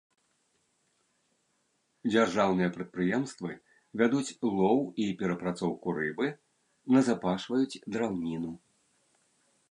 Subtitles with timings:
[2.13, 3.51] Дзяржаўныя прадпрыемствы
[4.01, 6.25] вядуць лоў і перапрацоўку рыбы,
[6.95, 8.51] назапашваюць драўніну.